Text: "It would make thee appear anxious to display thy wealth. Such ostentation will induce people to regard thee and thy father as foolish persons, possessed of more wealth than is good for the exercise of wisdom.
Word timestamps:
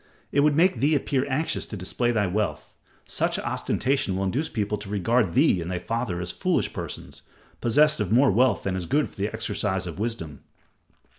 "It 0.31 0.39
would 0.39 0.55
make 0.55 0.77
thee 0.79 0.95
appear 0.95 1.27
anxious 1.29 1.67
to 1.67 1.77
display 1.77 2.11
thy 2.11 2.25
wealth. 2.25 2.75
Such 3.05 3.37
ostentation 3.37 4.15
will 4.15 4.23
induce 4.23 4.49
people 4.49 4.79
to 4.79 4.89
regard 4.89 5.33
thee 5.33 5.61
and 5.61 5.69
thy 5.69 5.77
father 5.77 6.19
as 6.19 6.31
foolish 6.31 6.73
persons, 6.73 7.21
possessed 7.61 7.99
of 7.99 8.11
more 8.11 8.31
wealth 8.31 8.63
than 8.63 8.75
is 8.75 8.87
good 8.87 9.07
for 9.07 9.15
the 9.15 9.27
exercise 9.31 9.85
of 9.85 9.99
wisdom. 9.99 10.43